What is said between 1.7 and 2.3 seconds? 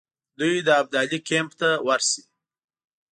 ورسي.